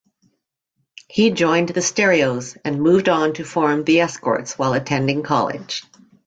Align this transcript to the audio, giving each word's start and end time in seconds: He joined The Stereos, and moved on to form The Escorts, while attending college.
He 1.09 1.29
joined 1.29 1.69
The 1.69 1.81
Stereos, 1.83 2.57
and 2.65 2.81
moved 2.81 3.07
on 3.07 3.33
to 3.33 3.43
form 3.45 3.83
The 3.83 3.99
Escorts, 3.99 4.57
while 4.57 4.73
attending 4.73 5.21
college. 5.21 5.83